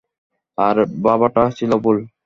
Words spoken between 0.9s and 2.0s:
ভাবাটা ছিল ভুল।